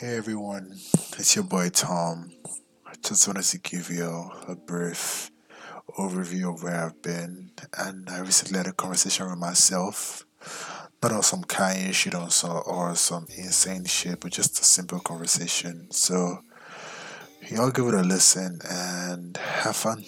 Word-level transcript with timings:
Hey 0.00 0.16
everyone, 0.16 0.78
it's 1.18 1.34
your 1.34 1.44
boy 1.44 1.70
Tom. 1.70 2.30
I 2.86 2.92
just 3.02 3.26
wanted 3.26 3.42
to 3.42 3.58
give 3.58 3.90
you 3.90 4.30
a 4.46 4.54
brief 4.54 5.32
overview 5.98 6.54
of 6.54 6.62
where 6.62 6.84
I've 6.84 7.02
been, 7.02 7.50
and 7.76 8.08
I 8.08 8.20
recently 8.20 8.58
had 8.58 8.68
a 8.68 8.72
conversation 8.72 9.28
with 9.28 9.40
myself. 9.40 10.24
Not 11.02 11.10
on 11.10 11.24
some 11.24 11.42
kind 11.42 11.92
shit 11.92 12.14
on 12.14 12.30
some 12.30 12.62
or 12.64 12.94
some 12.94 13.26
insane 13.36 13.86
shit, 13.86 14.20
but 14.20 14.30
just 14.30 14.60
a 14.60 14.64
simple 14.64 15.00
conversation. 15.00 15.90
So, 15.90 16.44
y'all 17.50 17.72
give 17.72 17.88
it 17.88 17.94
a 17.94 18.02
listen 18.02 18.60
and 18.70 19.36
have 19.36 19.74
fun. 19.74 20.04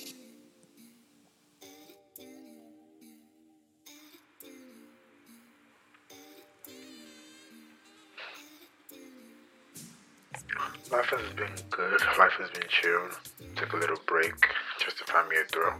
Life 10.90 11.06
has 11.10 11.32
been 11.36 11.52
good. 11.70 12.00
Life 12.18 12.32
has 12.38 12.50
been 12.50 12.68
chill. 12.68 13.08
Took 13.56 13.72
a 13.74 13.76
little 13.76 14.00
break 14.06 14.34
just 14.78 14.98
to 14.98 15.04
find 15.04 15.28
me 15.28 15.36
a 15.36 15.44
thrill. 15.44 15.74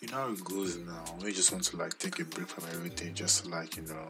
You 0.00 0.08
know 0.08 0.16
how 0.16 0.32
it 0.32 0.44
goes 0.44 0.76
now. 0.78 1.04
We 1.24 1.32
just 1.32 1.50
want 1.52 1.64
to 1.64 1.76
like 1.76 1.98
take 1.98 2.20
a 2.20 2.24
break 2.24 2.48
from 2.48 2.64
everything, 2.72 3.14
just 3.14 3.44
to 3.44 3.50
like 3.50 3.76
you 3.76 3.82
know, 3.82 4.08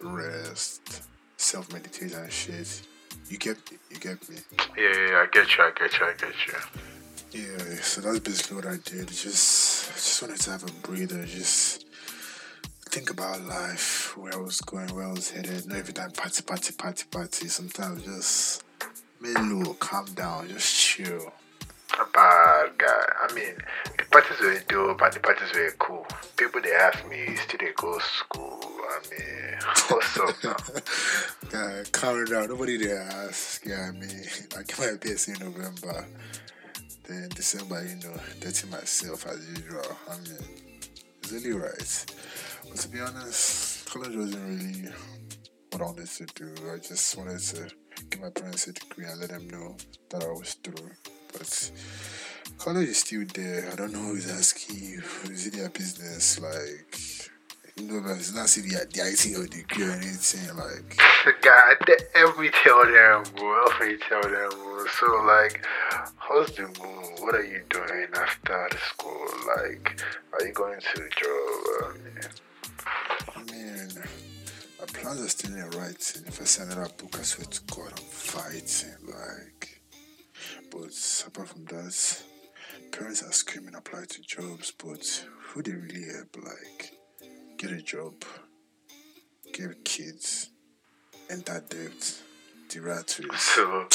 rest, 0.00 1.02
self 1.36 1.72
meditate 1.72 2.14
and 2.14 2.32
shit. 2.32 2.82
You 3.28 3.38
get 3.38 3.56
me? 3.70 3.78
You 3.90 3.98
get 3.98 4.28
me? 4.28 4.36
Yeah, 4.76 4.84
yeah, 4.84 5.10
yeah, 5.10 5.16
I 5.16 5.26
get 5.32 5.56
you. 5.56 5.64
I 5.64 5.72
get 5.76 5.98
you. 5.98 6.06
I 6.06 6.12
get 6.12 6.34
you. 6.46 7.40
Yeah. 7.40 7.80
So 7.82 8.00
that's 8.00 8.20
basically 8.20 8.56
what 8.56 8.66
I 8.66 8.76
did. 8.84 9.08
Just, 9.08 9.92
just 9.94 10.22
wanted 10.22 10.40
to 10.40 10.50
have 10.50 10.62
a 10.62 10.72
breather. 10.86 11.24
Just 11.24 11.85
think 12.96 13.10
about 13.10 13.44
life, 13.44 14.16
where 14.16 14.32
I 14.32 14.38
was 14.38 14.62
going, 14.62 14.88
where 14.94 15.04
I 15.04 15.12
was 15.12 15.30
headed. 15.30 15.66
Not 15.66 15.76
every 15.76 15.92
time 15.92 16.12
party, 16.12 16.42
party, 16.42 16.72
party, 16.72 17.04
party. 17.10 17.46
Sometimes 17.46 18.02
just 18.04 18.64
mellow, 19.20 19.74
calm 19.74 20.06
down, 20.14 20.48
just 20.48 20.74
chill. 20.74 21.30
A 21.92 22.04
bad 22.14 22.78
guy. 22.78 23.06
I 23.20 23.34
mean, 23.34 23.52
the 23.98 24.04
parties 24.10 24.40
were 24.40 24.58
dope 24.66 25.02
and 25.02 25.12
the 25.12 25.20
parties 25.20 25.52
were 25.54 25.74
cool. 25.78 26.06
People 26.38 26.62
they 26.62 26.72
ask 26.72 27.06
me, 27.06 27.36
still 27.36 27.58
they 27.60 27.72
go 27.76 27.98
school. 27.98 28.60
I 28.64 28.98
mean, 29.10 29.58
what's 29.88 30.18
up 30.18 30.42
now? 30.42 30.56
Guy, 31.50 31.82
calm 31.92 32.24
down. 32.24 32.48
Nobody 32.48 32.78
there 32.78 33.02
ask. 33.02 33.66
Yeah, 33.66 33.90
I 33.90 33.90
mean, 33.90 34.24
I 34.58 34.62
came 34.62 34.86
my 34.86 34.96
best 34.96 35.28
in 35.28 35.34
November. 35.38 36.06
Then 37.06 37.28
December, 37.28 37.84
you 37.84 37.96
know, 38.08 38.16
dating 38.40 38.70
myself 38.70 39.26
as 39.26 39.46
usual. 39.50 39.84
I 40.08 40.16
mean, 40.16 40.80
it's 41.22 41.30
really 41.30 41.52
right. 41.52 42.06
But 42.68 42.78
to 42.78 42.88
be 42.88 43.00
honest, 43.00 43.86
college 43.86 44.16
wasn't 44.16 44.48
really 44.48 44.88
what 45.70 45.82
I 45.82 45.84
wanted 45.84 46.08
to 46.08 46.26
do. 46.26 46.54
I 46.72 46.78
just 46.78 47.16
wanted 47.16 47.38
to 47.40 47.70
get 48.10 48.20
my 48.20 48.30
parents 48.30 48.66
a 48.68 48.72
degree 48.72 49.06
and 49.06 49.20
let 49.20 49.30
them 49.30 49.48
know 49.48 49.76
that 50.10 50.24
I 50.24 50.28
was 50.28 50.54
through. 50.54 50.90
But 51.32 51.70
college 52.58 52.88
is 52.88 52.98
still 52.98 53.24
there. 53.34 53.70
I 53.72 53.76
don't 53.76 53.92
know 53.92 53.98
who's 54.00 54.30
asking 54.30 54.76
you. 54.76 55.02
Is 55.30 55.46
it 55.46 55.54
their 55.54 55.68
business? 55.68 56.40
Like, 56.40 56.98
you 57.76 57.86
know, 57.86 58.06
like, 58.08 58.18
it's 58.18 58.34
not 58.34 58.48
see 58.48 58.62
the, 58.62 58.86
the 58.92 59.00
IT 59.00 59.38
or 59.38 59.46
degree 59.46 59.84
or 59.84 59.90
anything. 59.92 60.56
Like, 60.56 60.98
God, 61.42 61.76
every 62.14 62.50
tell 62.50 62.84
them, 62.84 63.24
bro. 63.36 63.64
Every 63.72 63.98
tell 63.98 64.22
them, 64.22 64.48
bro. 64.50 64.86
So, 64.86 65.06
like, 65.26 65.64
how's 66.16 66.52
the? 66.52 66.64
What 67.20 67.34
are 67.34 67.44
you 67.44 67.62
doing 67.68 68.08
after 68.14 68.68
school? 68.88 69.26
Like, 69.56 70.00
are 70.32 70.46
you 70.46 70.52
going 70.52 70.80
to 70.80 71.00
the 71.00 71.08
job? 71.16 71.94
Mean, 72.02 72.24
I 73.34 73.42
mean, 73.52 73.88
my 74.78 74.86
plans 74.86 75.20
are 75.20 75.28
still 75.28 75.54
in 75.54 75.70
writing. 75.70 76.22
If 76.26 76.40
I 76.40 76.44
send 76.44 76.72
another 76.72 76.92
book, 76.96 77.18
I 77.18 77.22
swear 77.22 77.46
to 77.46 77.60
God, 77.74 77.92
I'm 77.92 78.04
fighting. 78.04 78.94
Like, 79.06 79.80
but 80.70 81.24
apart 81.26 81.48
from 81.48 81.64
that, 81.66 82.22
parents 82.92 83.22
are 83.22 83.32
screaming 83.32 83.74
apply 83.74 84.04
to 84.08 84.20
jobs, 84.22 84.72
but 84.72 85.24
who 85.40 85.62
they 85.62 85.72
really 85.72 86.04
help? 86.14 86.36
Like, 86.44 86.92
get 87.56 87.72
a 87.72 87.82
job, 87.82 88.14
give 89.52 89.74
kids, 89.84 90.50
enter 91.30 91.62
debt, 91.68 92.14
the 92.70 92.80
rat 92.80 93.18
race. 93.22 93.40
so, 93.40 93.88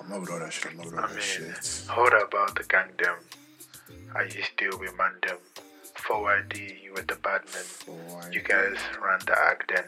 I'm 0.00 0.08
not 0.08 0.20
with 0.20 0.30
all 0.30 0.38
that 0.38 0.52
shit. 0.52 0.72
I'm 0.72 0.76
not 0.78 0.86
with 0.86 0.94
all 0.94 1.00
I 1.04 1.06
that 1.08 1.14
mean, 1.14 1.22
shit. 1.22 1.84
Hold 1.88 2.12
about 2.12 2.54
the 2.56 2.64
gang 2.64 2.90
them. 2.98 3.16
Are 4.14 4.24
you 4.24 4.42
still 4.42 4.78
with 4.78 4.96
man 4.96 5.12
them? 5.26 5.38
Forward 6.02 6.52
you 6.58 6.92
were 6.94 7.02
the 7.02 7.14
bad 7.22 7.42
why? 7.86 8.28
You 8.32 8.40
guys 8.40 8.76
ran 9.00 9.20
the 9.24 9.38
act 9.38 9.72
then. 9.72 9.84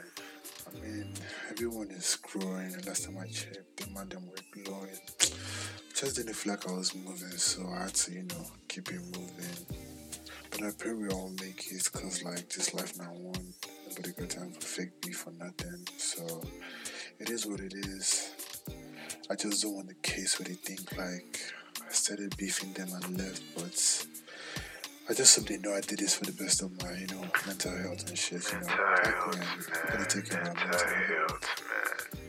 I 0.68 0.80
mean, 0.80 1.12
everyone 1.50 1.90
is 1.90 2.16
growing. 2.22 2.70
The 2.70 2.86
last 2.86 3.06
time 3.06 3.18
I 3.18 3.26
checked, 3.26 3.76
the 3.76 3.90
man 3.92 4.08
them 4.08 4.28
were 4.28 4.62
glowing. 4.62 4.96
Just 5.92 6.16
didn't 6.16 6.34
feel 6.34 6.52
like 6.52 6.68
I 6.68 6.72
was 6.72 6.94
moving, 6.94 7.36
so 7.36 7.68
I 7.68 7.82
had 7.82 7.94
to, 7.94 8.12
you 8.12 8.22
know, 8.22 8.46
keep 8.68 8.90
it 8.90 9.00
moving. 9.00 9.66
But 10.52 10.62
I 10.62 10.70
pray 10.78 10.92
we 10.92 11.08
all 11.08 11.30
make 11.40 11.72
it, 11.72 11.92
cause 11.92 12.22
like 12.22 12.48
this 12.48 12.72
life 12.74 12.96
now 12.96 13.12
one. 13.12 13.52
Nobody 13.88 14.12
got 14.12 14.30
time 14.30 14.52
for 14.52 14.60
fake 14.60 15.00
beef 15.02 15.26
or 15.26 15.32
nothing. 15.32 15.84
So 15.96 16.42
it 17.18 17.28
is 17.28 17.44
what 17.44 17.58
it 17.58 17.74
is. 17.74 18.30
I 19.28 19.34
just 19.34 19.64
don't 19.64 19.74
want 19.74 19.88
the 19.88 19.94
case 19.94 20.38
where 20.38 20.46
they 20.46 20.54
think 20.54 20.96
like 20.96 21.40
I 21.84 21.92
started 21.92 22.36
beefing 22.36 22.72
them 22.72 22.90
and 22.92 23.18
left, 23.18 23.42
but 23.56 24.06
I 25.08 25.12
just 25.12 25.34
simply 25.34 25.58
know 25.58 25.74
I 25.74 25.80
did 25.80 25.98
this 25.98 26.14
for 26.16 26.24
the 26.24 26.32
best 26.32 26.62
of 26.62 26.70
my, 26.82 26.92
you 26.96 27.06
know, 27.08 27.24
mental 27.46 27.76
health 27.76 28.08
and 28.08 28.16
shit. 28.18 28.40
You 28.52 28.60
know, 28.60 28.66
Mental 28.66 28.86
health, 29.12 29.36
yeah, 29.36 29.74
gotta 29.84 29.98
man. 29.98 30.08
take 30.08 30.30
care 30.30 30.40
of 30.40 30.46
Mental 30.46 30.68
mental 30.70 30.88
health. 30.88 31.62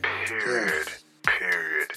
man. 0.04 0.28
Period. 0.28 0.88
Period. 1.24 1.90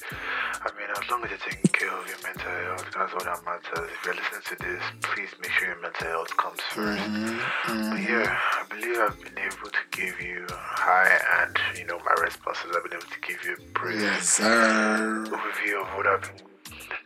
I 0.62 0.69
mean, 0.78 0.89
as 0.91 1.11
long 1.11 1.25
as 1.25 1.31
you're 1.31 1.39
taking 1.44 1.71
care 1.72 1.91
of 1.91 2.06
your 2.06 2.16
mental 2.22 2.50
health, 2.50 2.87
that's 2.94 3.12
all 3.12 3.25
that 3.25 3.44
matters. 3.44 3.91
If 3.91 4.05
you're 4.06 4.15
listening 4.15 4.43
to 4.47 4.56
this, 4.65 4.83
please 5.03 5.28
make 5.43 5.50
sure 5.50 5.69
your 5.69 5.83
mental 5.83 6.06
health 6.06 6.37
comes 6.37 6.61
1st 6.72 6.99
Mm-hmm. 6.99 7.91
But 7.91 8.00
yeah, 8.00 8.39
I 8.39 8.65
believe 8.71 8.97
I've 8.99 9.21
been 9.21 9.39
able 9.39 9.71
to 9.71 9.83
give 9.91 10.21
you 10.21 10.47
high 10.49 11.19
and, 11.43 11.59
you 11.78 11.87
know, 11.87 11.99
my 12.06 12.15
responses, 12.22 12.71
I've 12.75 12.84
been 12.84 12.95
able 12.95 13.10
to 13.10 13.21
give 13.27 13.45
you 13.45 13.55
a 13.59 13.78
brief 13.78 14.00
Yes, 14.00 14.39
overview 14.41 15.83
of 15.83 15.89
what 15.99 16.06
I've 16.06 16.22
been 16.22 16.47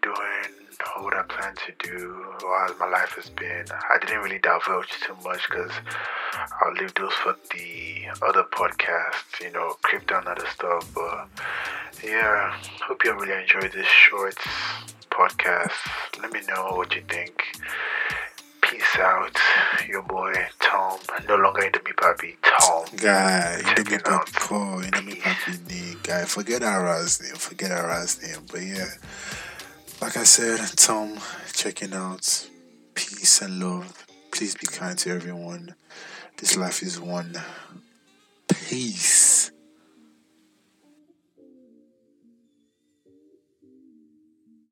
doing, 0.03 0.62
what 1.01 1.15
I 1.17 1.23
plan 1.23 1.55
to 1.67 1.73
do, 1.89 2.25
how 2.41 2.75
my 2.79 2.89
life 2.89 3.15
has 3.17 3.31
been. 3.31 3.67
I 3.71 3.99
didn't 3.99 4.21
really 4.23 4.39
divulge 4.39 4.89
too 5.01 5.17
much 5.25 5.49
because 5.49 5.73
I'll 6.61 6.73
leave 6.75 6.95
those 6.95 7.13
for 7.15 7.37
the 7.55 8.07
other 8.27 8.45
podcasts, 8.45 9.41
you 9.41 9.51
know, 9.53 9.75
crypto 9.83 10.19
and 10.19 10.29
other 10.29 10.47
stuff. 10.55 10.91
But 10.95 11.29
yeah, 12.05 12.55
hope 12.87 13.05
you 13.05 13.13
really 13.15 13.41
enjoyed 13.41 13.73
this 13.73 13.87
short 13.87 14.37
podcast. 15.11 15.73
Let 16.21 16.33
me 16.33 16.41
know 16.49 16.73
what 16.77 16.95
you 16.95 17.03
think. 17.09 17.43
Peace 18.63 18.97
out, 18.99 19.37
your 19.89 20.03
boy 20.03 20.33
Tom. 20.61 20.99
No 21.29 21.37
longer 21.37 21.63
into 21.63 21.81
me, 21.85 21.93
Papi. 21.93 22.37
Tom. 22.43 22.85
Guy, 22.97 23.57
you 23.59 23.63
know 23.65 23.69
me 23.71 23.75
Check 23.75 23.93
it 23.93 24.09
out. 24.09 24.27
papi 24.27 24.85
you 24.85 24.91
know 24.91 25.03
me 25.03 25.15
papi. 25.17 26.03
Guy, 26.03 26.25
forget 26.25 26.63
our 26.63 26.85
last 26.87 27.23
name, 27.23 27.35
forget 27.35 27.71
our 27.71 27.87
last 27.89 28.23
name. 28.23 28.39
But 28.51 28.63
yeah, 28.63 28.89
like 30.13 30.21
I 30.21 30.25
said, 30.25 30.59
Tom, 30.77 31.19
checking 31.55 31.95
out. 31.95 32.47
Peace 32.93 33.41
and 33.41 33.59
love. 33.59 34.07
Please 34.31 34.55
be 34.55 34.67
kind 34.67 34.99
to 34.99 35.11
everyone. 35.11 35.75
This 36.37 36.55
life 36.55 36.83
is 36.83 37.01
one. 37.01 37.35
Peace. 38.47 39.22